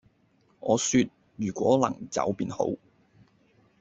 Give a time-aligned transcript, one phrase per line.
[0.61, 2.69] 我說......如果能走便好，